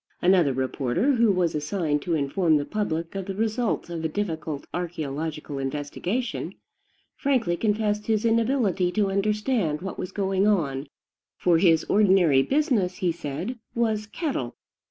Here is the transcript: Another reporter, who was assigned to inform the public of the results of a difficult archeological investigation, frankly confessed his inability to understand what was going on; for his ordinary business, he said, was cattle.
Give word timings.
Another 0.19 0.51
reporter, 0.51 1.11
who 1.13 1.31
was 1.31 1.53
assigned 1.53 2.01
to 2.01 2.15
inform 2.15 2.57
the 2.57 2.65
public 2.65 3.13
of 3.13 3.27
the 3.27 3.35
results 3.35 3.87
of 3.91 4.03
a 4.03 4.07
difficult 4.09 4.65
archeological 4.73 5.59
investigation, 5.59 6.55
frankly 7.15 7.55
confessed 7.55 8.07
his 8.07 8.25
inability 8.25 8.91
to 8.93 9.11
understand 9.11 9.83
what 9.83 9.99
was 9.99 10.11
going 10.11 10.47
on; 10.47 10.87
for 11.37 11.59
his 11.59 11.83
ordinary 11.83 12.41
business, 12.41 12.95
he 12.95 13.11
said, 13.11 13.59
was 13.75 14.07
cattle. 14.07 14.55